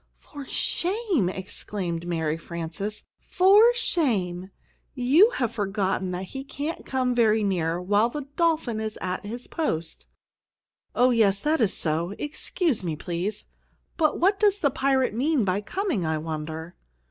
[0.17, 3.03] "For shame!" exclaimed Mary Frances.
[3.19, 4.49] "For shame!
[4.95, 9.45] You have forgotten that he can't come very near while the dolphin is at his
[9.45, 10.07] post!"
[10.95, 12.15] "Oh, yes; that is so.
[12.17, 13.45] Excuse me, please.
[13.95, 16.75] But what does the pirate mean by coming, I wonder?"